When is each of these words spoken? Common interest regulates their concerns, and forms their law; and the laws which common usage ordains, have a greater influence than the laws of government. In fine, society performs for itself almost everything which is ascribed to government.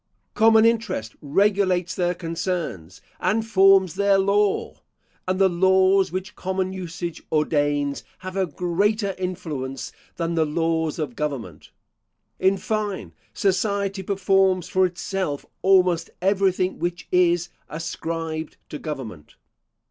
Common 0.33 0.65
interest 0.65 1.15
regulates 1.21 1.93
their 1.93 2.15
concerns, 2.15 3.01
and 3.19 3.45
forms 3.45 3.93
their 3.93 4.17
law; 4.17 4.77
and 5.27 5.37
the 5.37 5.47
laws 5.47 6.11
which 6.11 6.35
common 6.35 6.73
usage 6.73 7.21
ordains, 7.31 8.03
have 8.25 8.35
a 8.35 8.47
greater 8.47 9.13
influence 9.19 9.91
than 10.15 10.33
the 10.33 10.43
laws 10.43 10.97
of 10.97 11.15
government. 11.15 11.69
In 12.39 12.57
fine, 12.57 13.13
society 13.35 14.01
performs 14.01 14.67
for 14.67 14.87
itself 14.87 15.45
almost 15.61 16.09
everything 16.19 16.79
which 16.79 17.07
is 17.11 17.49
ascribed 17.69 18.57
to 18.69 18.79
government. 18.79 19.35